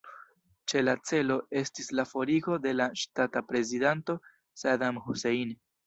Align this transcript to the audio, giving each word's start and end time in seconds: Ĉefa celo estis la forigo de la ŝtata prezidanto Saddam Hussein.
Ĉefa 0.71 0.95
celo 1.09 1.37
estis 1.61 1.91
la 2.01 2.07
forigo 2.15 2.59
de 2.65 2.75
la 2.81 2.89
ŝtata 3.05 3.47
prezidanto 3.53 4.21
Saddam 4.65 5.05
Hussein. 5.09 5.59